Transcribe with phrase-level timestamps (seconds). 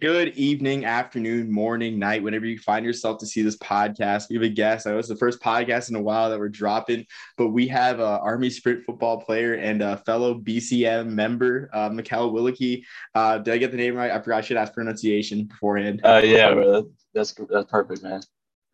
[0.00, 4.30] Good evening, afternoon, morning, night, whenever you find yourself to see this podcast.
[4.30, 4.86] We have a guest.
[4.86, 7.04] I know it's the first podcast in a while that we're dropping,
[7.36, 12.32] but we have a Army Sprint football player and a fellow BCM member, uh, Mikal
[12.32, 12.82] Willeke.
[13.14, 14.10] Uh, did I get the name right?
[14.10, 14.38] I forgot.
[14.38, 16.00] I should ask pronunciation beforehand.
[16.02, 16.88] Uh, yeah, bro.
[17.12, 18.22] That's that's perfect, man.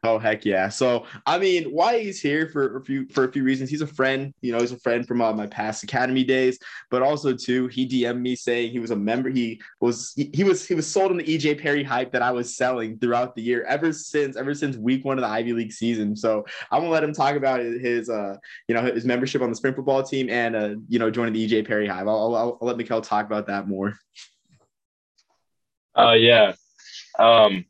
[0.03, 0.69] Oh heck yeah!
[0.69, 3.71] So I mean, why he's here for a few for a few reasons.
[3.71, 6.59] He's a friend, you know, he's a friend from uh, my past academy days,
[6.91, 9.31] but also too, he DM'd me saying he was a member.
[9.31, 12.31] He was he, he was he was sold on the EJ Perry hype that I
[12.31, 15.73] was selling throughout the year ever since ever since week one of the Ivy League
[15.73, 16.15] season.
[16.15, 18.37] So I'm gonna let him talk about his uh
[18.69, 21.49] you know his membership on the sprint football team and uh you know joining the
[21.49, 22.07] EJ Perry hype.
[22.07, 23.95] I'll, I'll, I'll let Mikal talk about that more.
[25.99, 26.53] Uh yeah.
[27.19, 27.65] Um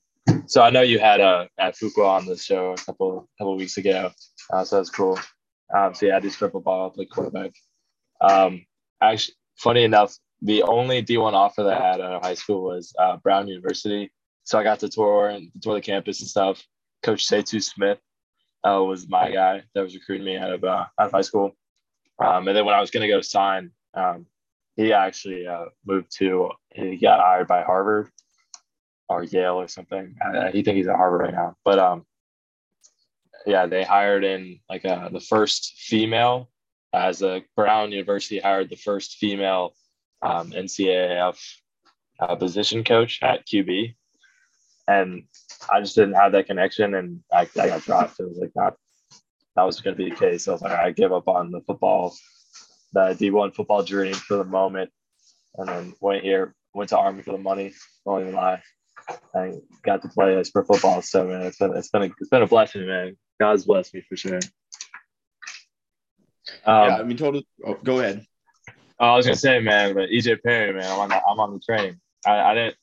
[0.47, 3.77] so I know you had uh, at Fuqua on the show a couple couple weeks
[3.77, 4.11] ago,
[4.53, 5.19] uh, so that's cool.
[5.75, 7.53] Um, so yeah, I do sprint football, play quarterback.
[8.21, 8.65] Um,
[9.01, 12.93] actually, funny enough, the only D1 offer that I had out of high school was
[12.99, 14.11] uh, Brown University.
[14.45, 16.63] So I got to tour and tour the campus and stuff.
[17.03, 17.99] Coach Setu Smith
[18.65, 21.53] uh, was my guy that was recruiting me out of uh, out of high school.
[22.19, 24.27] Um, and then when I was gonna go sign, um,
[24.77, 28.11] he actually uh, moved to he got hired by Harvard
[29.09, 30.15] or Yale or something.
[30.23, 31.57] I, he think he's at Harvard right now.
[31.65, 32.05] But um,
[33.47, 36.51] yeah, they hired in like uh, the first female
[36.93, 39.75] as a Brown University hired the first female
[40.23, 41.39] um, NCAAF
[42.21, 43.95] uh, position coach at QB,
[44.89, 45.25] and
[45.71, 48.21] I just didn't have that connection, and I, I got dropped.
[48.21, 48.75] It was like that
[49.57, 50.45] that was going to be the case.
[50.45, 52.15] So I was like, I give up on the football,
[52.93, 54.91] the D1 football dream for the moment,
[55.57, 57.73] and then went here, went to Army for the money.
[58.05, 58.63] Don't even lie.
[59.35, 61.03] I got to play for football.
[61.03, 63.17] So man, it's been it's been a, it's been a blessing, man.
[63.39, 64.41] God's blessed me for sure.
[66.65, 67.43] Um, yeah, I mean, total.
[67.67, 68.25] Oh, go ahead.
[68.99, 71.53] Oh, I was gonna say, man, but EJ Perry, man, I'm on the, I'm on
[71.53, 72.01] the train.
[72.27, 72.77] I, I didn't.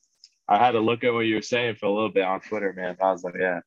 [0.46, 2.72] I had to look at what you were saying for a little bit on Twitter,
[2.74, 2.96] man.
[3.02, 3.60] I was like, yeah,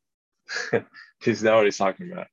[1.24, 2.28] he's know what he's talking about.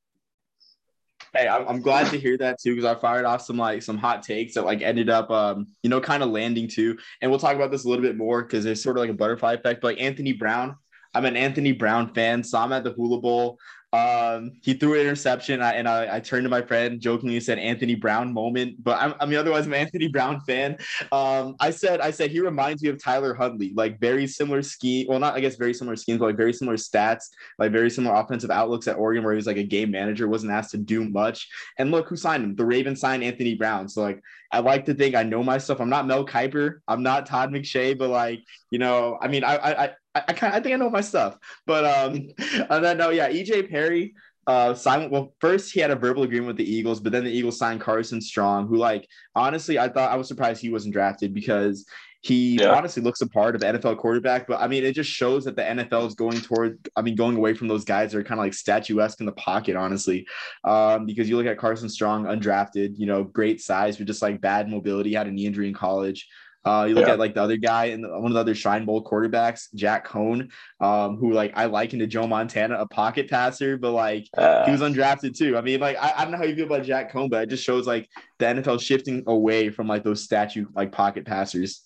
[1.35, 4.23] Hey, I'm, glad to hear that too because I fired off some like some hot
[4.23, 7.57] takes that like ended up um you know kind of landing too, and we'll talk
[7.57, 9.81] about this a little bit more because there's sort of like a butterfly effect.
[9.81, 10.77] But like Anthony Brown,
[11.15, 12.43] I'm an Anthony Brown fan.
[12.43, 13.59] Saw him at the Hula Bowl.
[13.95, 17.61] Um, he threw an interception, I, and I, I, turned to my friend jokingly said
[17.61, 18.83] Anthony Brown moment.
[18.83, 20.79] But I'm, I mean, otherwise, I'm an Anthony Brown fan.
[21.13, 25.07] Um, I said, I said he reminds me of Tyler Huntley, like very similar scheme.
[25.09, 27.27] Well, not I guess very similar schemes, but like very similar stats,
[27.61, 30.51] like very similar offensive outlooks at Oregon, where he was like a game manager, wasn't
[30.51, 31.49] asked to do much.
[31.79, 32.57] And look who signed him.
[32.57, 33.89] The Ravens signed Anthony Brown.
[33.89, 34.21] So like,
[34.51, 35.81] I like to think I know my stuff.
[35.81, 36.81] I'm not Mel Kiper.
[36.89, 40.55] I'm not Todd McShay, but like, you know, I mean, I, I, I, I kind
[40.55, 41.39] I think I know my stuff.
[41.67, 42.31] But um,
[42.71, 44.15] and then no, yeah, EJ Perry
[44.47, 47.31] uh signed well first he had a verbal agreement with the Eagles, but then the
[47.31, 51.33] Eagles signed Carson Strong, who like honestly I thought I was surprised he wasn't drafted
[51.33, 51.87] because
[52.25, 52.73] he yeah.
[52.73, 55.63] honestly looks a part of NFL quarterback, but I mean, it just shows that the
[55.63, 58.47] NFL is going toward, I mean, going away from those guys that are kind of
[58.47, 60.27] like statuesque in the pocket, honestly.
[60.65, 64.41] Um, because you look at Carson Strong, undrafted, you know, great size, but just like
[64.41, 66.27] bad mobility, had a knee injury in college.
[66.65, 67.13] Uh, you look yeah.
[67.13, 70.51] at like the other guy and one of the other Shrine Bowl quarterbacks, Jack Coan,
[70.81, 74.73] um, who like I liken to Joe Montana, a pocket passer, but like uh, he
[74.73, 75.59] was undrafted too.
[75.59, 77.51] I mean, like I, I don't know how you feel about Jack Coan, but it
[77.51, 78.09] just shows like
[78.39, 81.83] the NFL shifting away from like those statue like pocket passers.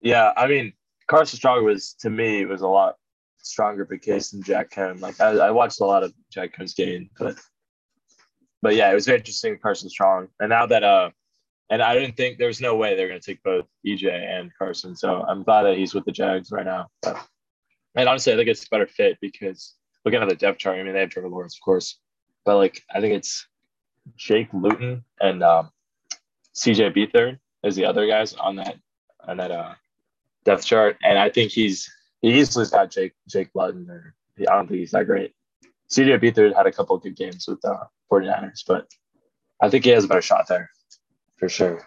[0.00, 0.72] Yeah, I mean
[1.08, 2.96] Carson Strong was to me was a lot
[3.38, 5.00] stronger of a case than Jack Coan.
[5.00, 7.38] Like I, I watched a lot of Jack Coan's game, but
[8.62, 10.28] but yeah, it was very interesting Carson Strong.
[10.40, 11.10] And now that uh
[11.70, 14.50] and I didn't think there was no way they're going to take both EJ and
[14.56, 14.96] Carson.
[14.96, 16.88] So I'm glad that he's with the Jags right now.
[17.02, 17.22] But,
[17.94, 19.74] and honestly, I think it's a better fit because
[20.04, 21.98] looking at the depth chart, I mean, they have Trevor Lawrence, of course,
[22.44, 23.46] but like I think it's
[24.16, 25.70] Jake Luton and um,
[26.54, 28.76] CJ Beathard is the other guys on that
[29.26, 29.74] on that uh,
[30.44, 31.90] depth chart, and I think he's
[32.22, 35.34] he easily got Jake Jake Luton, or I don't think he's that great.
[35.90, 38.86] CJ Beathard had a couple good games with the uh, 49ers, but
[39.60, 40.70] I think he has a better shot there
[41.38, 41.84] for sure.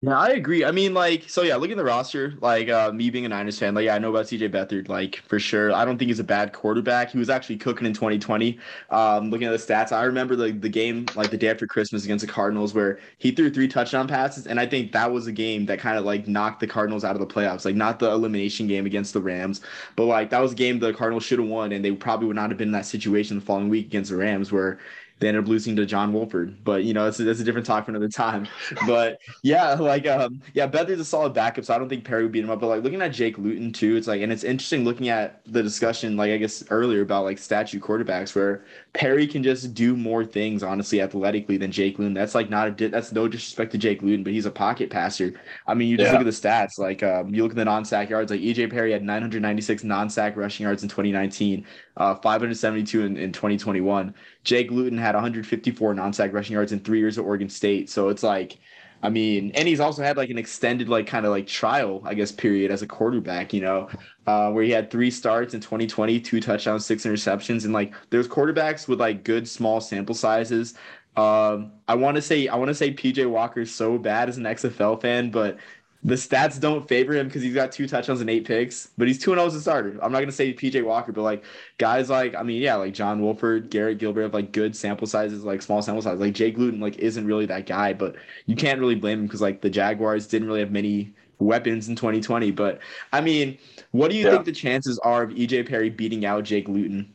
[0.00, 0.64] Yeah, I agree.
[0.64, 3.58] I mean, like, so yeah, looking at the roster, like uh, me being a Niners
[3.58, 5.72] fan, like, yeah, I know about CJ Beathard, like, for sure.
[5.72, 7.10] I don't think he's a bad quarterback.
[7.10, 8.60] He was actually cooking in 2020.
[8.90, 12.04] Um, looking at the stats, I remember the, the game, like, the day after Christmas
[12.04, 14.46] against the Cardinals, where he threw three touchdown passes.
[14.46, 17.16] And I think that was a game that kind of, like, knocked the Cardinals out
[17.16, 17.64] of the playoffs.
[17.64, 19.62] Like, not the elimination game against the Rams,
[19.96, 21.72] but, like, that was a game the Cardinals should have won.
[21.72, 24.16] And they probably would not have been in that situation the following week against the
[24.16, 24.78] Rams, where
[25.18, 26.62] they ended up losing to John Wolford.
[26.64, 28.46] But you know, it's that's a different talk for another time.
[28.86, 32.32] But yeah, like um, yeah, Beathard's a solid backup, so I don't think Perry would
[32.32, 32.60] beat him up.
[32.60, 35.62] But like looking at Jake Luton too, it's like, and it's interesting looking at the
[35.62, 40.24] discussion, like I guess earlier about like statue quarterbacks, where Perry can just do more
[40.24, 42.14] things, honestly, athletically than Jake Luton.
[42.14, 45.34] That's like not a that's no disrespect to Jake Luton, but he's a pocket passer.
[45.66, 46.18] I mean, you just yeah.
[46.18, 48.92] look at the stats, like um, you look at the non-sack yards, like EJ Perry
[48.92, 51.66] had 996 non-sack rushing yards in 2019,
[51.98, 54.14] uh, 572 in, in 2021.
[54.44, 57.90] Jake Luton had 154 non-sack rushing yards in three years at Oregon State.
[57.90, 58.58] So it's like,
[59.02, 62.14] I mean, and he's also had like an extended like kind of like trial, I
[62.14, 63.88] guess, period as a quarterback, you know,
[64.26, 68.26] uh, where he had three starts in 2020, two touchdowns, six interceptions, and like there's
[68.26, 70.74] quarterbacks with like good small sample sizes.
[71.16, 74.44] Um, I want to say I want to say PJ Walker's so bad as an
[74.44, 75.58] XFL fan, but
[76.04, 79.18] the stats don't favor him because he's got two touchdowns and eight picks, but he's
[79.18, 79.90] 2 0 as a starter.
[80.00, 81.44] I'm not going to say PJ Walker, but like
[81.78, 85.44] guys like, I mean, yeah, like John Wolford, Garrett Gilbert have like good sample sizes,
[85.44, 86.20] like small sample sizes.
[86.20, 88.14] Like Jake Luton, like isn't really that guy, but
[88.46, 91.96] you can't really blame him because like the Jaguars didn't really have many weapons in
[91.96, 92.52] 2020.
[92.52, 92.78] But
[93.12, 93.58] I mean,
[93.90, 94.32] what do you yeah.
[94.32, 97.12] think the chances are of EJ Perry beating out Jake Luton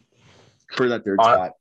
[0.76, 1.54] for that third spot?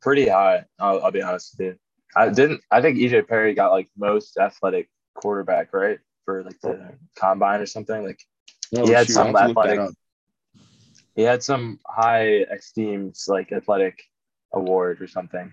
[0.00, 0.64] Pretty high.
[0.80, 1.78] I'll, I'll be honest with you.
[2.16, 5.98] I didn't, I think EJ Perry got like most athletic quarterback, right?
[6.26, 8.04] For like the combine or something.
[8.04, 8.20] Like
[8.76, 9.88] oh, he had shoot, some athletic.
[11.14, 14.02] He had some high esteemed like athletic
[14.52, 15.50] award or something.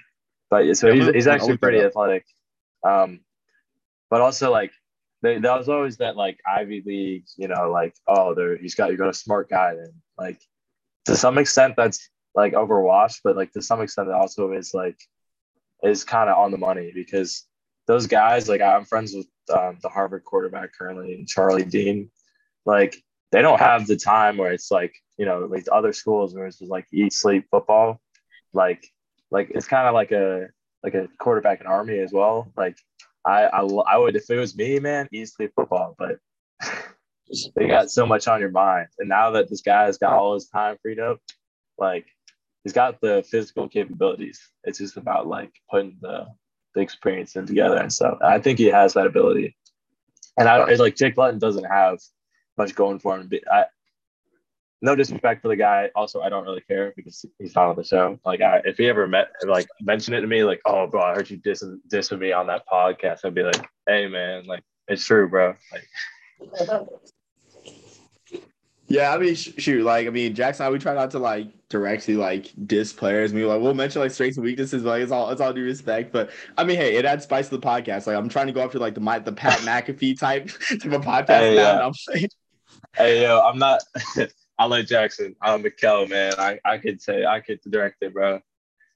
[0.49, 2.25] But so he's, he's actually pretty athletic.
[2.85, 3.21] Um,
[4.09, 4.71] but also like
[5.21, 8.91] they, that was always that like Ivy League, you know, like oh, there he's got
[8.91, 10.41] you got a smart guy, and like
[11.05, 14.97] to some extent that's like overwashed, but like to some extent it also is like
[15.81, 17.45] is kind of on the money because
[17.87, 22.09] those guys like I'm friends with um, the Harvard quarterback currently, Charlie Dean,
[22.65, 22.95] like
[23.31, 26.59] they don't have the time where it's like you know like other schools where it's
[26.59, 28.01] just like eat sleep football,
[28.53, 28.87] like
[29.31, 30.47] like it's kind of like a
[30.83, 32.51] like a quarterback in army as well.
[32.55, 32.77] Like
[33.25, 36.17] I, I I would if it was me, man, eat sleep football, but.
[37.55, 40.49] they got so much on your mind, and now that this guy's got all his
[40.49, 41.19] time freed up,
[41.77, 42.05] like
[42.63, 44.39] he's got the physical capabilities.
[44.63, 46.27] It's just about like putting the
[46.75, 48.17] the experience together and stuff.
[48.21, 49.55] I think he has that ability.
[50.37, 51.99] And I like Jake Luton doesn't have
[52.57, 53.29] much going for him.
[53.51, 53.65] I,
[54.81, 55.89] no disrespect for the guy.
[55.95, 58.19] Also, I don't really care because he's not on the show.
[58.25, 61.13] Like, I, if he ever met, like, mentioned it to me, like, oh, bro, I
[61.13, 65.05] heard you diss, dissing me on that podcast, I'd be like, hey, man, like, it's
[65.05, 65.55] true, bro.
[65.71, 65.87] Like,
[68.93, 72.15] Yeah, I mean, sh- shoot, like, I mean, Jackson, we try not to like directly
[72.15, 73.33] like diss players.
[73.33, 75.63] We like we'll mention like strengths and weaknesses, but like, it's all it's all due
[75.63, 76.11] respect.
[76.11, 76.29] But
[76.59, 78.05] I mean, hey, it adds spice to the podcast.
[78.05, 81.01] Like, I'm trying to go after like the my the Pat McAfee type type of
[81.01, 81.27] podcast.
[81.27, 82.27] Hey, now, yeah.
[82.95, 83.81] hey, yo, I'm not.
[84.59, 85.35] I like Jackson.
[85.41, 86.33] I'm Mikal, man.
[86.37, 88.41] I I could say I could direct it, bro.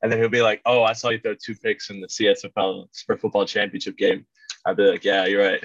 [0.03, 2.87] And then he'll be like, "Oh, I saw you throw two picks in the CSFL
[2.91, 4.27] Super Football Championship game."
[4.63, 5.63] I'd be like, "Yeah, you're right."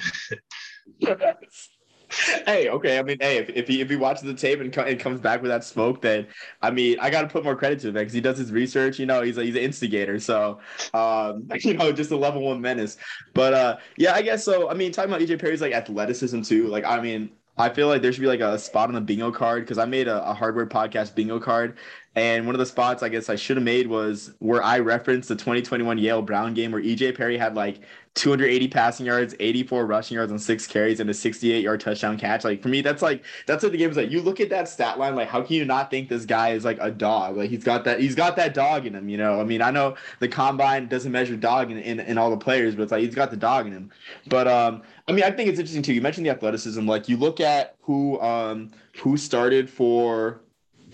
[2.46, 2.98] Hey, okay.
[2.98, 5.20] I mean, hey, if, if he if he watches the tape and, co- and comes
[5.20, 6.26] back with that smoke, then
[6.60, 8.98] I mean, I got to put more credit to him because he does his research.
[8.98, 10.60] You know, he's a, he's an instigator, so
[10.94, 12.96] um, you know, just a level one menace.
[13.34, 14.70] But uh, yeah, I guess so.
[14.70, 16.68] I mean, talking about EJ Perry's like athleticism too.
[16.68, 19.30] Like, I mean, I feel like there should be like a spot on the bingo
[19.30, 21.76] card because I made a, a, hardware podcast bingo card.
[22.14, 25.30] And one of the spots I guess I should have made was where I referenced
[25.30, 27.80] the 2021 Yale Brown game where EJ Perry had like
[28.14, 32.44] 280 passing yards, 84 rushing yards on six carries, and a 68 yard touchdown catch.
[32.44, 34.10] Like for me, that's like that's what the game is like.
[34.10, 36.66] You look at that stat line, like how can you not think this guy is
[36.66, 37.38] like a dog?
[37.38, 39.40] Like he's got that he's got that dog in him, you know.
[39.40, 42.74] I mean, I know the combine doesn't measure dog in, in, in all the players,
[42.74, 43.90] but it's like he's got the dog in him.
[44.26, 45.94] But um, I mean, I think it's interesting too.
[45.94, 46.86] You mentioned the athleticism.
[46.86, 50.42] Like you look at who um who started for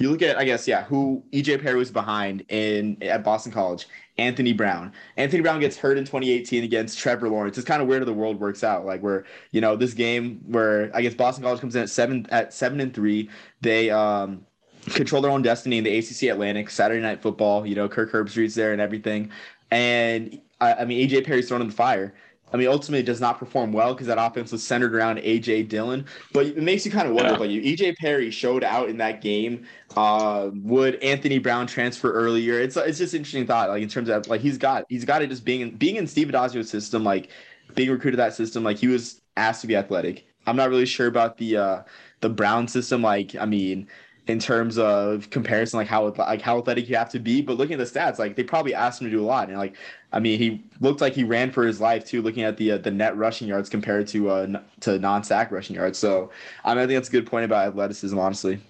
[0.01, 3.87] you look at, I guess, yeah, who EJ Perry was behind in at Boston College,
[4.19, 4.93] Anthony Brown.
[5.17, 7.59] Anthony Brown gets hurt in 2018 against Trevor Lawrence.
[7.59, 8.85] It's kind of weird how the world works out.
[8.85, 12.27] Like where, you know, this game where I guess Boston College comes in at seven
[12.31, 13.31] at seven and three.
[13.61, 14.45] They um
[14.91, 18.55] control their own destiny in the ACC Atlantic, Saturday night football, you know, Kirk Herbstreit's
[18.55, 19.31] there and everything.
[19.71, 22.15] And I, I mean, AJ Perry's thrown in the fire.
[22.53, 26.07] I mean, ultimately, does not perform well because that offense was centered around AJ Dillon.
[26.33, 27.39] But it makes you kind of wonder, yeah.
[27.39, 29.67] like, you EJ Perry showed out in that game.
[29.97, 32.61] Uh, would Anthony Brown transfer earlier?
[32.61, 35.29] It's it's just interesting thought, like in terms of like he's got he's got it
[35.29, 37.31] just being being in Steve Addazio's system, like
[37.75, 38.65] being recruited that system.
[38.65, 40.27] Like he was asked to be athletic.
[40.47, 41.83] I'm not really sure about the uh
[42.21, 43.03] the Brown system.
[43.03, 43.89] Like, I mean,
[44.29, 47.41] in terms of comparison, like how like how athletic you have to be.
[47.41, 49.49] But looking at the stats, like they probably asked him to do a lot.
[49.49, 49.75] And like,
[50.13, 52.21] I mean, he looked like he ran for his life too.
[52.21, 55.77] Looking at the uh, the net rushing yards compared to uh to non sack rushing
[55.77, 55.99] yards.
[55.99, 56.31] So
[56.63, 58.61] I, mean, I think that's a good point about athleticism, honestly.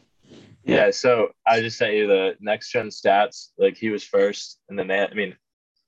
[0.63, 0.93] Yeah.
[0.93, 3.49] So I just sent you the next gen stats.
[3.59, 5.35] Like he was first, and then they, I mean,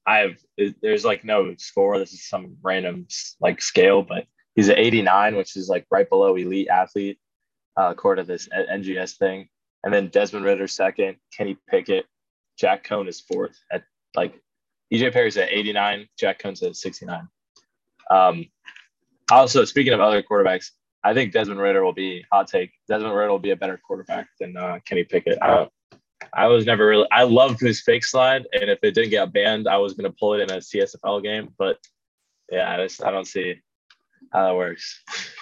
[0.05, 0.37] I have
[0.83, 1.97] there's like no score.
[2.01, 3.07] This is some random
[3.41, 4.25] like scale, but
[4.57, 7.21] he's at 89, which is like right below elite athlete,
[7.77, 9.49] uh, according to this NGS thing.
[9.85, 12.07] And then Desmond Ridder second, Kenny Pickett,
[12.59, 13.85] Jack Coan is fourth at
[14.15, 14.35] like
[14.93, 17.29] EJ Perry's at 89, Jack Coan's at 69.
[18.11, 18.47] Um,
[19.31, 20.71] also, speaking of other quarterbacks,
[21.03, 22.73] I think Desmond Ridder will be hot take.
[22.89, 25.39] Desmond Ridder will be a better quarterback than uh, Kenny Pickett.
[25.41, 25.69] I,
[26.35, 27.07] I was never really.
[27.11, 30.17] I loved his fake slide, and if it didn't get banned, I was going to
[30.19, 31.55] pull it in a CSFL game.
[31.57, 31.79] But
[32.51, 33.55] yeah, I just I don't see
[34.33, 35.03] how that works.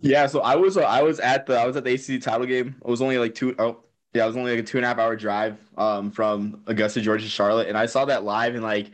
[0.00, 2.46] Yeah, so I was uh, I was at the I was at the ACC title
[2.46, 2.76] game.
[2.84, 3.82] It was only like two oh
[4.14, 7.00] yeah, it was only like a two and a half hour drive um from Augusta,
[7.00, 8.90] Georgia, to Charlotte, and I saw that live and like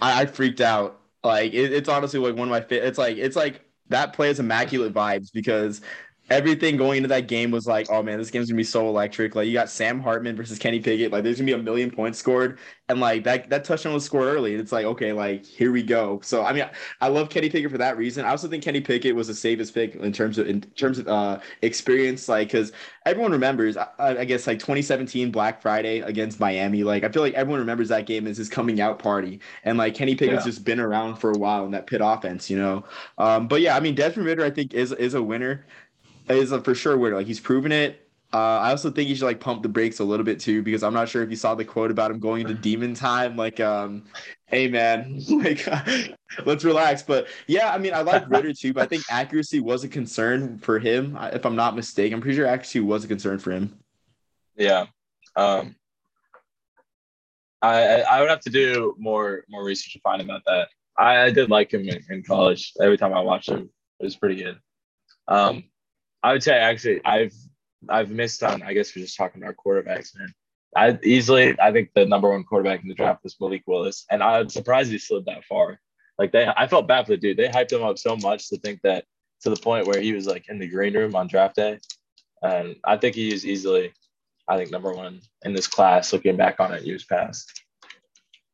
[0.00, 1.00] I, I freaked out.
[1.24, 2.84] Like it, it's honestly like one of my fit.
[2.84, 5.82] It's like it's like that play is immaculate vibes because
[6.32, 9.34] everything going into that game was like, oh man, this game's gonna be so electric.
[9.34, 11.12] Like you got Sam Hartman versus Kenny Pickett.
[11.12, 12.58] Like there's gonna be a million points scored,
[12.88, 14.52] and like that that touchdown was scored early.
[14.52, 16.20] And it's like okay, like here we go.
[16.22, 16.64] So I mean,
[17.00, 18.24] I love Kenny Pickett for that reason.
[18.24, 21.06] I also think Kenny Pickett was the safest pick in terms of in terms of
[21.06, 22.28] uh experience.
[22.28, 22.72] Like because
[23.04, 26.82] everyone remembers, I, I, guess like 2017 Black Friday against Miami.
[26.82, 29.94] Like I feel like everyone remembers that game as his coming out party, and like
[29.94, 30.50] Kenny Pickett's yeah.
[30.50, 32.84] just been around for a while in that Pitt offense, you know.
[33.18, 35.66] Um, but yeah, I mean Desmond Ridder, I think is is a winner
[36.28, 37.16] is a for sure winner.
[37.16, 37.98] Like he's proven it.
[38.34, 40.82] Uh, I also think he should like pump the brakes a little bit too, because
[40.82, 43.36] I'm not sure if you saw the quote about him going into demon time.
[43.36, 44.04] Like, um,
[44.46, 45.66] hey man, like
[46.46, 47.02] let's relax.
[47.02, 50.58] But yeah, I mean, I like Ridder too, but I think accuracy was a concern
[50.58, 51.18] for him.
[51.32, 53.78] If I'm not mistaken, I'm pretty sure accuracy was a concern for him.
[54.56, 54.86] Yeah,
[55.36, 55.76] um,
[57.60, 60.68] I I would have to do more more research to find about that.
[60.96, 62.72] I, I did like him in, in college.
[62.80, 63.68] Every time I watched him,
[64.00, 64.58] it was pretty good.
[65.28, 65.64] Um,
[66.22, 67.34] I would say actually I've
[67.88, 68.62] I've missed on.
[68.62, 70.32] I guess we're just talking about quarterbacks, man.
[70.76, 74.22] I easily I think the number one quarterback in the draft was Malik Willis, and
[74.22, 75.80] I'm surprised he slid that far.
[76.18, 77.36] Like they, I felt bad for the dude.
[77.36, 79.04] They hyped him up so much to think that
[79.42, 81.80] to the point where he was like in the green room on draft day,
[82.42, 83.92] and I think he is easily,
[84.48, 86.12] I think number one in this class.
[86.12, 87.62] Looking back on it years past.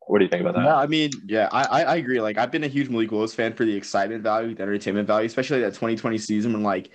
[0.07, 0.65] What do you think about that?
[0.65, 2.19] Yeah, I mean, yeah, I, I agree.
[2.23, 5.27] Like, I've been a huge Malik Willis fan for the excitement value, the entertainment value,
[5.27, 6.89] especially that 2020 season when like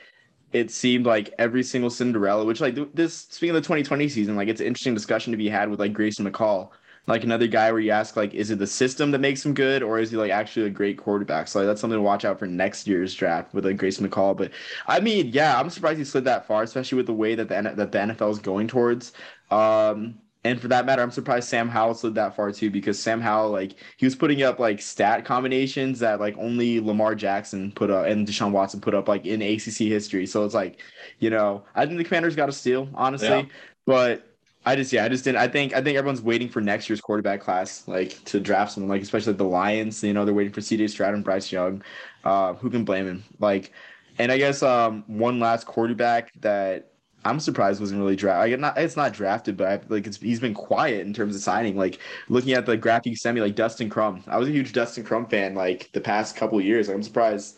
[0.54, 4.48] it seemed like every single Cinderella, which like this speaking of the 2020 season, like
[4.48, 6.70] it's an interesting discussion to be had with like Grayson McCall,
[7.08, 9.84] like another guy where you ask like, is it the system that makes him good,
[9.84, 11.48] or is he like actually a great quarterback?
[11.48, 14.38] So like, that's something to watch out for next year's draft with like Grayson McCall.
[14.38, 14.52] But
[14.88, 17.74] I mean, yeah, I'm surprised he slid that far, especially with the way that the
[17.76, 19.14] that the NFL is going towards.
[19.52, 23.22] Um, and for that matter, I'm surprised Sam Howell slid that far too, because Sam
[23.22, 27.90] Howell, like, he was putting up like stat combinations that like only Lamar Jackson put
[27.90, 30.26] up and Deshaun Watson put up like in ACC history.
[30.26, 30.82] So it's like,
[31.20, 33.30] you know, I think the Commanders got a steal, honestly.
[33.30, 33.46] Yeah.
[33.86, 34.28] But
[34.66, 35.40] I just, yeah, I just didn't.
[35.40, 38.90] I think, I think everyone's waiting for next year's quarterback class, like to draft someone,
[38.90, 40.04] like especially the Lions.
[40.04, 40.88] You know, they're waiting for C.J.
[40.88, 41.84] Stroud and Bryce Young.
[42.24, 43.24] Uh, who can blame him?
[43.40, 43.72] Like,
[44.18, 46.93] and I guess um one last quarterback that
[47.26, 48.60] I'm surprised wasn't really drafted.
[48.60, 51.78] Not it's not drafted, but I, like it's he's been quiet in terms of signing.
[51.78, 52.00] Like
[52.30, 54.24] looking at the graphic semi, like Dustin Crum.
[54.28, 56.90] I was a huge Dustin Crum fan like the past couple years.
[56.90, 57.58] I'm surprised,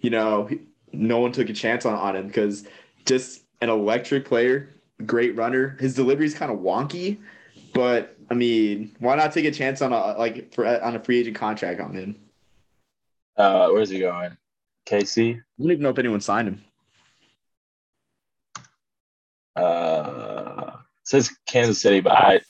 [0.00, 0.48] you know,
[0.92, 2.66] no one took a chance on, on him because
[3.06, 4.74] just an electric player,
[5.06, 5.76] great runner.
[5.80, 7.18] His delivery is kind of wonky,
[7.72, 11.20] but I mean, why not take a chance on a like for on a free
[11.20, 12.16] agent contract on him?
[13.36, 14.36] Uh, where's he going?
[14.86, 15.36] KC.
[15.36, 16.64] I don't even know if anyone signed him.
[19.56, 20.72] Uh,
[21.04, 22.40] says Kansas City, but I,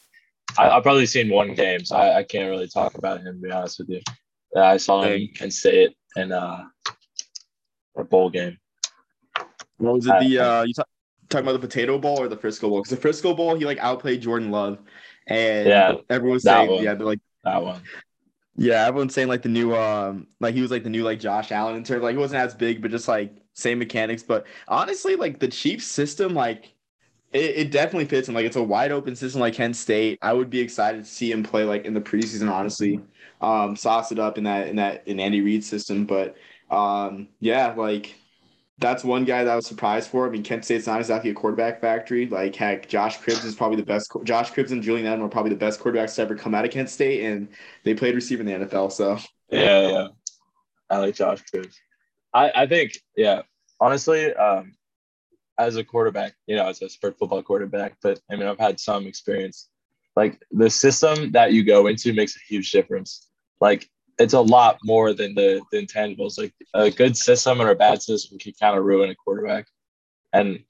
[0.58, 3.40] I have probably seen one game, so I, I can't really talk about him.
[3.40, 4.00] To be honest with you,
[4.56, 6.64] I saw him and say it in uh,
[7.96, 8.58] a bowl game.
[9.78, 10.14] What was it?
[10.20, 10.88] The uh, you talk,
[11.28, 12.80] talking about the Potato Bowl or the Frisco Bowl?
[12.80, 14.78] Because the Frisco Bowl, he like outplayed Jordan Love,
[15.26, 16.82] and yeah, everyone was saying, one.
[16.82, 17.82] yeah, they're like that one.
[18.56, 21.50] Yeah, everyone's saying like the new um like he was like the new like Josh
[21.50, 24.22] Allen in terms like he wasn't as big, but just like same mechanics.
[24.22, 26.73] But honestly, like the Chiefs system, like
[27.34, 30.18] it, it, definitely fits and like it's a wide open system like Kent State.
[30.22, 33.00] I would be excited to see him play like in the preseason, honestly.
[33.40, 36.06] Um, sauce it up in that in that in Andy Reid system.
[36.06, 36.36] But
[36.70, 38.14] um, yeah, like
[38.78, 40.28] that's one guy that I was surprised for.
[40.28, 42.26] I mean, Kent State's not exactly a quarterback factory.
[42.28, 44.12] Like heck, Josh Cribbs is probably the best.
[44.22, 46.70] Josh Cribbs and Julian Edelman are probably the best quarterbacks to ever come out of
[46.70, 47.48] Kent State, and
[47.82, 48.92] they played receiver in the NFL.
[48.92, 49.18] So
[49.50, 50.06] yeah, yeah,
[50.88, 51.74] I like Josh Cribbs.
[52.32, 53.42] I I think yeah,
[53.80, 54.76] honestly, um,
[55.58, 58.80] as a quarterback, you know, as a sport football quarterback, but I mean, I've had
[58.80, 59.68] some experience.
[60.16, 63.28] Like the system that you go into makes a huge difference.
[63.60, 66.38] Like it's a lot more than the, the intangibles.
[66.38, 69.66] Like a good system or a bad system can kind of ruin a quarterback.
[70.32, 70.60] And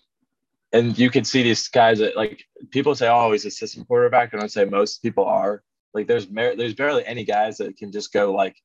[0.73, 4.33] and you can see these guys that like people say, oh, he's a system quarterback.
[4.33, 5.63] And I'd say most people are,
[5.93, 8.57] like there's mer- there's barely any guys that can just go like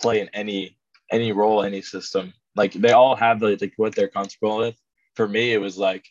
[0.00, 0.76] play in any
[1.10, 2.32] any role, any system.
[2.56, 4.76] Like they all have like, like what they're comfortable with.
[5.18, 6.06] For me, it was like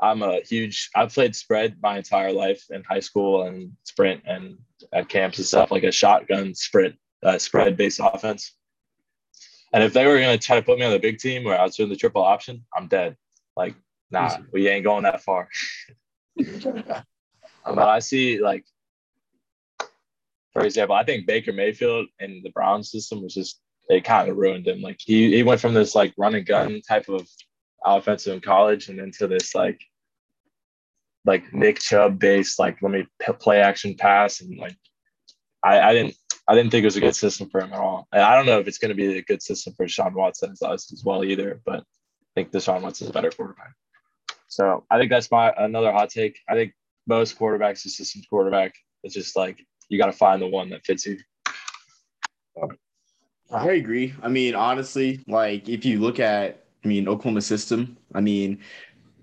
[0.00, 0.88] I'm a huge.
[0.94, 4.56] I've played spread my entire life in high school and sprint and
[4.94, 8.54] at camps and stuff, like a shotgun sprint uh, spread based offense.
[9.74, 11.64] And if they were gonna try to put me on the big team where I
[11.64, 13.18] was doing the triple option, I'm dead.
[13.58, 13.74] Like,
[14.10, 15.50] nah, we ain't going that far.
[16.36, 17.04] but
[17.78, 18.64] I see like,
[20.54, 23.60] for example, I think Baker Mayfield in the Brown system was just
[23.90, 24.80] they kind of ruined him.
[24.80, 27.28] Like he he went from this like run and gun type of
[27.86, 29.80] offensive in college and into this like
[31.24, 33.06] like Nick Chubb based like let me
[33.40, 34.76] play action pass and like
[35.62, 36.14] I, I didn't
[36.48, 38.06] I didn't think it was a good system for him at all.
[38.12, 40.54] And I don't know if it's going to be a good system for Sean Watson
[40.62, 41.82] as well either, but I
[42.36, 43.72] think Deshaun Watson is a better quarterback.
[44.46, 46.38] So I think that's my another hot take.
[46.48, 46.72] I think
[47.06, 48.74] most quarterbacks are system quarterback.
[49.02, 51.18] It's just like you got to find the one that fits you.
[53.52, 54.14] I agree.
[54.22, 58.60] I mean, honestly, like if you look at, I mean, Oklahoma system, I mean,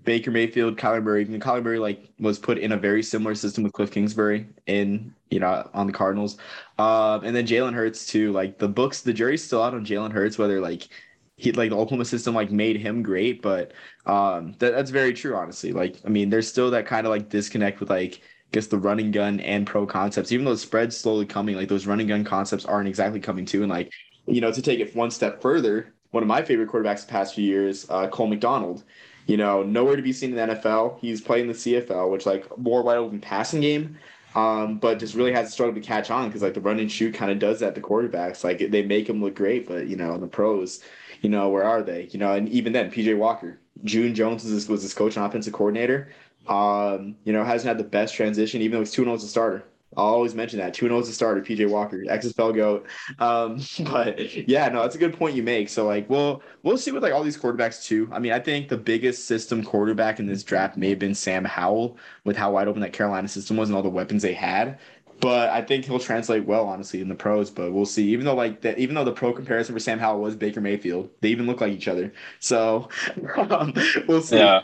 [0.04, 3.64] Baker Mayfield, Kyler Murray, even Kyler Murray like was put in a very similar system
[3.64, 6.36] with Cliff Kingsbury in you know on the Cardinals,
[6.78, 8.32] um, and then Jalen Hurts too.
[8.32, 10.88] Like the books, the jury's still out on Jalen Hurts whether like
[11.36, 13.72] he like the Oklahoma system like made him great, but
[14.04, 15.34] um, that, that's very true.
[15.36, 18.66] Honestly, like I mean, there's still that kind of like disconnect with like I guess
[18.66, 20.32] the running gun and pro concepts.
[20.32, 23.62] Even though spread's slowly coming, like those running gun concepts aren't exactly coming too.
[23.62, 23.90] And like
[24.26, 27.34] you know to take it one step further, one of my favorite quarterbacks the past
[27.34, 28.84] few years, uh, Cole McDonald
[29.26, 30.98] you know, nowhere to be seen in the NFL.
[31.00, 33.98] He's playing the CFL, which like more wide open passing game,
[34.34, 37.14] um, but just really has struggled to catch on because like the run and shoot
[37.14, 38.44] kind of does that to quarterbacks.
[38.44, 40.80] Like they make him look great, but you know, in the pros,
[41.22, 42.08] you know, where are they?
[42.10, 45.24] You know, and even then, PJ Walker, June Jones was his, was his coach and
[45.24, 46.10] offensive coordinator.
[46.46, 49.24] Um, you know, hasn't had the best transition, even though he's 2 and 0 as
[49.24, 49.64] a starter.
[49.96, 50.74] I'll always mention that.
[50.74, 52.86] 2 0 as a starter, PJ Walker, XFL GOAT.
[53.18, 53.60] Um,
[53.90, 55.68] but yeah, no, that's a good point you make.
[55.68, 58.08] So, like, we'll, we'll see with like all these quarterbacks too.
[58.12, 61.44] I mean, I think the biggest system quarterback in this draft may have been Sam
[61.44, 64.78] Howell with how wide open that Carolina system was and all the weapons they had.
[65.20, 67.50] But I think he'll translate well, honestly, in the pros.
[67.50, 68.08] But we'll see.
[68.10, 71.10] Even though like that, even though the pro comparison for Sam Howell was Baker Mayfield,
[71.20, 72.12] they even look like each other.
[72.40, 72.88] So
[73.36, 73.72] um,
[74.08, 74.38] we'll see.
[74.38, 74.62] Yeah,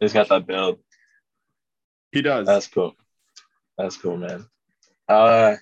[0.00, 0.78] he's got that build.
[2.12, 2.46] He does.
[2.46, 2.96] That's cool.
[3.78, 4.46] That's cool, man.
[5.08, 5.56] Uh,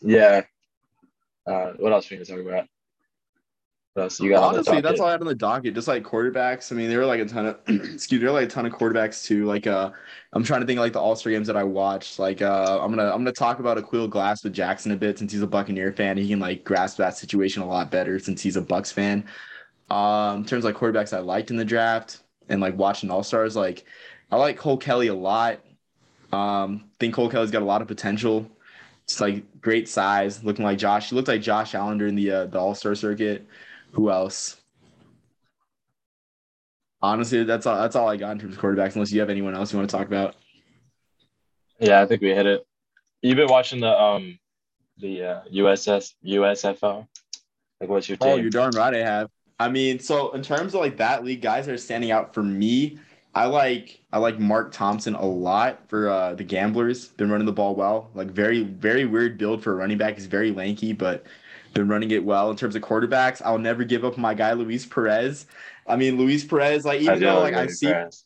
[0.00, 0.42] yeah.
[1.46, 2.68] Uh, what else are we gonna talk about?
[4.20, 4.54] You got?
[4.54, 5.74] Honestly, that's all I had on the docket.
[5.74, 6.70] Just like quarterbacks.
[6.72, 8.20] I mean, there were like a ton of excuse.
[8.20, 9.46] There were like a ton of quarterbacks too.
[9.46, 9.90] Like, uh,
[10.32, 12.18] I'm trying to think of, like the All Star games that I watched.
[12.18, 15.32] Like, uh, I'm gonna I'm gonna talk about Aqeel Glass with Jackson a bit since
[15.32, 16.16] he's a Buccaneer fan.
[16.16, 19.26] He can like grasp that situation a lot better since he's a Bucks fan.
[19.90, 23.24] Um, in terms of like quarterbacks I liked in the draft and like watching All
[23.24, 23.84] Stars, like
[24.30, 25.60] I like Cole Kelley a lot.
[26.32, 28.48] Um, think Cole Kelley's got a lot of potential.
[29.04, 31.10] It's like great size, looking like Josh.
[31.10, 33.46] He looked like Josh Allen during the uh, the All Star circuit.
[33.92, 34.60] Who else?
[37.02, 37.76] Honestly, that's all.
[37.76, 38.94] That's all I got in terms of quarterbacks.
[38.94, 40.36] Unless you have anyone else you want to talk about.
[41.80, 42.64] Yeah, I think we hit it.
[43.22, 44.38] You've been watching the um
[44.98, 47.06] the uh, USS USFL.
[47.80, 48.28] Like, what's your team?
[48.28, 48.94] Oh, you're darn right.
[48.94, 49.30] I have.
[49.58, 52.98] I mean, so in terms of like that league, guys are standing out for me.
[53.34, 57.08] I like I like Mark Thompson a lot for uh, the Gamblers.
[57.08, 58.10] Been running the ball well.
[58.14, 60.14] Like very very weird build for a running back.
[60.14, 61.24] He's very lanky, but
[61.72, 63.40] been running it well in terms of quarterbacks.
[63.44, 65.46] I'll never give up my guy Luis Perez.
[65.86, 66.84] I mean Luis Perez.
[66.84, 67.86] Like even though like I see.
[67.86, 68.24] Perez.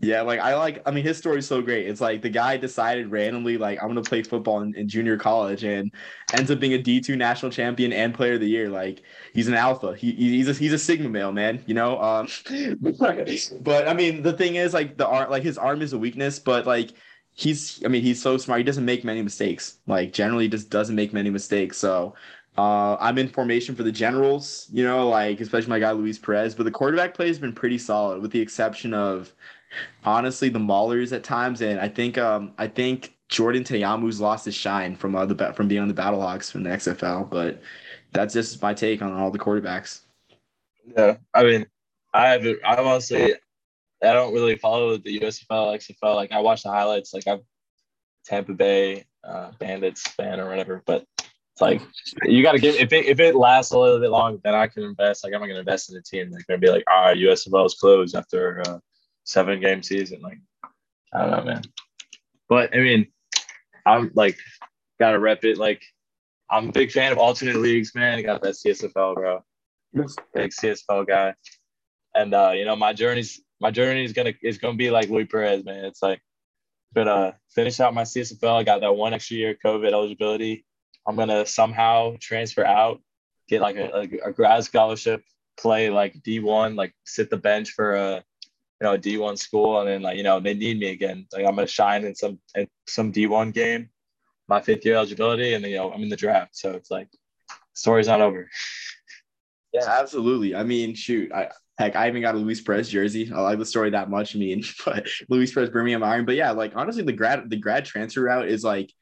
[0.00, 0.80] Yeah, like I like.
[0.86, 1.88] I mean, his story's so great.
[1.88, 5.64] It's like the guy decided randomly, like I'm gonna play football in, in junior college,
[5.64, 5.90] and
[6.32, 8.68] ends up being a D two national champion and player of the year.
[8.68, 9.02] Like
[9.34, 9.96] he's an alpha.
[9.96, 11.64] He, he's a, he's a sigma male, man.
[11.66, 12.00] You know.
[12.00, 12.28] Um,
[13.60, 16.38] but I mean, the thing is, like the arm, like his arm is a weakness,
[16.38, 16.92] but like
[17.34, 17.82] he's.
[17.84, 18.58] I mean, he's so smart.
[18.58, 19.78] He doesn't make many mistakes.
[19.88, 21.76] Like generally, just doesn't make many mistakes.
[21.76, 22.14] So.
[22.56, 26.56] Uh, I'm in formation for the Generals, you know, like especially my guy Luis Perez,
[26.56, 29.32] but the quarterback play has been pretty solid, with the exception of
[30.04, 34.54] honestly the Maulers at times, and I think um I think Jordan Ta'amu's lost his
[34.54, 37.60] shine from uh, the from being on the Battlehawks from the XFL, but
[38.12, 40.00] that's just my take on all the quarterbacks.
[40.96, 41.66] Yeah, I mean,
[42.14, 43.34] I have I honestly
[44.02, 46.14] I don't really follow the USFL XFL.
[46.14, 47.12] Like I watch the highlights.
[47.12, 47.40] Like I'm
[48.24, 51.82] Tampa Bay uh, Bandits fan or whatever, but it's like
[52.24, 54.68] you got to give if it if it lasts a little bit longer, then I
[54.68, 55.24] can invest.
[55.24, 56.30] Like I'm gonna invest in a team.
[56.30, 58.62] Like gonna be like, all right, USFL is closed after.
[58.66, 58.78] Uh,
[59.28, 60.20] seven game season.
[60.22, 60.38] Like,
[61.12, 61.62] I don't know, man.
[62.48, 63.08] But I mean,
[63.86, 64.38] I'm like,
[64.98, 65.58] gotta rep it.
[65.58, 65.82] Like,
[66.50, 68.18] I'm a big fan of alternate leagues, man.
[68.18, 69.44] I got that CSFL, bro.
[70.34, 71.34] Big CSFL guy.
[72.14, 75.28] And uh, you know, my journey's my journey is gonna is gonna be like Luis
[75.30, 75.84] Perez, man.
[75.84, 76.20] It's like
[76.92, 78.56] but uh, finish out my CSFL.
[78.60, 80.64] I got that one extra year COVID eligibility.
[81.06, 83.00] I'm gonna somehow transfer out,
[83.46, 85.22] get like a, a, a grad scholarship,
[85.60, 88.24] play like D1, like sit the bench for a
[88.80, 91.26] you know a D1 school, and then like you know they need me again.
[91.32, 93.90] Like I'm gonna shine in some in some D1 game,
[94.48, 96.56] my fifth year eligibility, and then, you know I'm in the draft.
[96.56, 97.08] So it's like
[97.74, 98.48] story's not over.
[99.70, 100.54] Yeah, absolutely.
[100.54, 103.30] I mean, shoot, I heck, I even got a Luis Perez jersey.
[103.32, 104.34] I like the story that much.
[104.34, 106.24] I mean, but Luis Perez, Birmingham Iron.
[106.24, 108.92] But yeah, like honestly, the grad the grad transfer route is like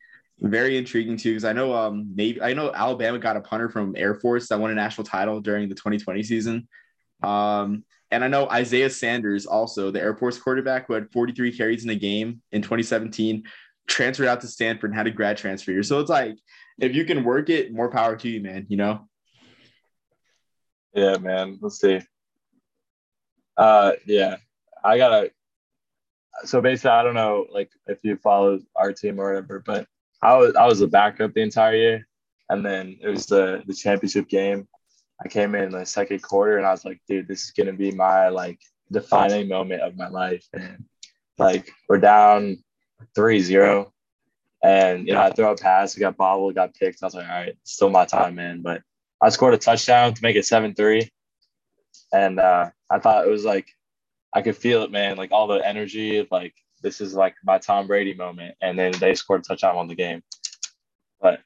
[0.41, 3.95] very intriguing too because I know um Navy, I know Alabama got a punter from
[3.97, 6.69] Air Force that won a national title during the 2020 season.
[7.23, 11.85] Um, and I know Isaiah Sanders, also the Air Force quarterback who had 43 carries
[11.85, 13.45] in a game in 2017,
[13.88, 15.83] transferred out to Stanford and had a grad transfer year.
[15.83, 16.37] So it's like
[16.79, 18.66] if you can work it, more power to you, man.
[18.69, 19.09] You know.
[20.95, 21.59] Yeah, man.
[21.61, 22.01] Let's see.
[23.57, 24.37] Uh, yeah,
[24.85, 25.31] I gotta.
[26.45, 29.87] So basically, I don't know, like if you follow our team or whatever, but
[30.23, 32.09] I was I was a backup the entire year,
[32.51, 34.69] and then it was the the championship game.
[35.22, 37.90] I came in the second quarter, and I was like, dude, this is gonna be
[37.90, 40.85] my like defining moment of my life, and
[41.38, 42.59] like we're down
[43.16, 43.90] 3-0.
[44.62, 47.02] and you know I throw a pass, we got bobbled, got picked.
[47.02, 48.62] I was like, all right, still my time, man.
[48.62, 48.83] But
[49.20, 51.11] I scored a touchdown to make it seven three,
[52.12, 53.68] and uh, I thought it was like
[54.35, 55.16] I could feel it, man.
[55.16, 58.92] Like all the energy of like this is like my Tom Brady moment, and then
[59.00, 60.22] they scored a touchdown on the game.
[61.20, 61.40] But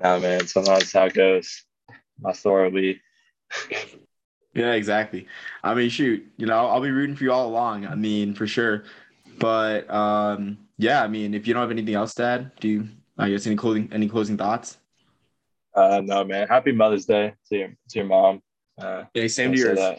[0.00, 1.64] yeah, man, sometimes how it goes.
[2.20, 3.00] My story will be.
[4.54, 5.26] yeah, exactly.
[5.62, 7.86] I mean, shoot, you know, I'll be rooting for you all along.
[7.86, 8.84] I mean, for sure.
[9.38, 12.88] But um, yeah, I mean, if you don't have anything else Dad, do you?
[13.16, 14.78] I guess any closing any closing thoughts?
[15.74, 16.48] Uh, no, man.
[16.48, 18.42] Happy Mother's Day to your to your mom.
[18.80, 19.78] Uh, yeah, same to yours.
[19.78, 19.98] That.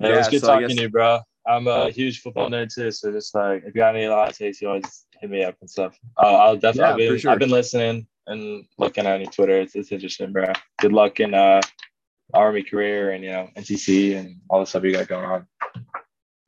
[0.00, 0.76] Yeah, it was good so talking guess...
[0.76, 1.20] to you, bro.
[1.46, 4.60] I'm a huge football nerd too, so just like if you got any hot takes,
[4.60, 5.98] you always hit me up and stuff.
[6.16, 7.04] Uh, I'll definitely.
[7.04, 7.30] Yeah, been, sure.
[7.30, 9.60] I've been listening and looking at your Twitter.
[9.60, 10.52] It's, it's interesting, bro.
[10.80, 11.60] Good luck in uh
[12.34, 15.46] army career and you know NCC and all the stuff you got going on.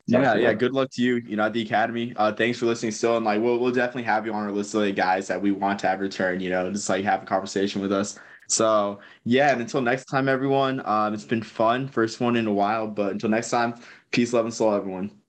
[0.07, 0.53] Yeah, yeah.
[0.53, 1.15] Good luck to you.
[1.15, 2.13] You know, at the academy.
[2.17, 2.91] Uh, thanks for listening.
[2.91, 5.41] Still, and like, we'll we'll definitely have you on our list of the guys that
[5.41, 6.39] we want to have return.
[6.39, 8.19] You know, just like have a conversation with us.
[8.47, 10.85] So yeah, and until next time, everyone.
[10.85, 11.87] Um, it's been fun.
[11.87, 13.75] First one in a while, but until next time,
[14.11, 15.20] peace, love, and soul, everyone.